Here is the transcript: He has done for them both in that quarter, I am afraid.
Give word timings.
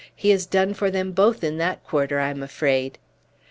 He 0.15 0.31
has 0.31 0.47
done 0.47 0.73
for 0.73 0.89
them 0.89 1.11
both 1.11 1.43
in 1.43 1.59
that 1.59 1.83
quarter, 1.85 2.19
I 2.19 2.31
am 2.31 2.41
afraid. 2.41 2.97